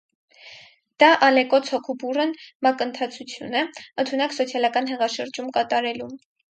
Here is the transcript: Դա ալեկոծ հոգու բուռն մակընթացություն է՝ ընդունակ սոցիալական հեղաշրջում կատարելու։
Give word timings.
Դա 1.03 1.09
ալեկոծ 1.27 1.69
հոգու 1.75 1.97
բուռն 2.05 2.35
մակընթացություն 2.69 3.61
է՝ 3.63 3.65
ընդունակ 3.79 4.37
սոցիալական 4.41 4.93
հեղաշրջում 4.95 5.57
կատարելու։ 5.63 6.15